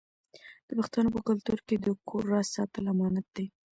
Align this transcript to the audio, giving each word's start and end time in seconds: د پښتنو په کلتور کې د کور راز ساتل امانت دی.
د 0.67 0.69
پښتنو 0.79 1.09
په 1.15 1.21
کلتور 1.27 1.59
کې 1.67 1.75
د 1.77 1.87
کور 2.07 2.23
راز 2.33 2.47
ساتل 2.55 2.83
امانت 2.93 3.27
دی. 3.35 3.45